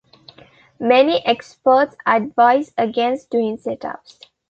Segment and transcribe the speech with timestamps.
[0.79, 4.19] Many experts advise against doing sit-ups.